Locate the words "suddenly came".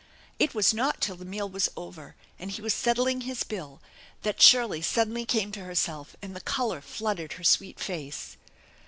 4.81-5.51